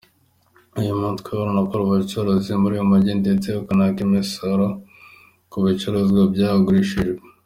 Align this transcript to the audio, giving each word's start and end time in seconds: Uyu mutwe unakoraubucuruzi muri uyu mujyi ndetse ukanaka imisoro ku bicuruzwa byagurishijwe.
Uyu 0.79 0.93
mutwe 1.01 1.31
unakoraubucuruzi 1.51 2.51
muri 2.61 2.73
uyu 2.75 2.89
mujyi 2.91 3.13
ndetse 3.21 3.47
ukanaka 3.61 3.99
imisoro 4.07 4.65
ku 5.49 5.57
bicuruzwa 5.63 6.21
byagurishijwe. 6.33 7.21